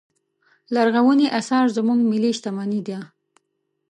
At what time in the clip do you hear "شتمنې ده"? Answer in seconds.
2.37-2.99